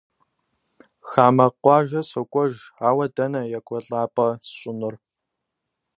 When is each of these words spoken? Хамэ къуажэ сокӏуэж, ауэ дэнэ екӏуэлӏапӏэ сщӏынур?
Хамэ 1.09 1.47
къуажэ 1.61 2.01
сокӏуэж, 2.09 2.53
ауэ 2.87 3.05
дэнэ 3.15 3.41
екӏуэлӏапӏэ 3.57 4.27
сщӏынур? 4.47 4.95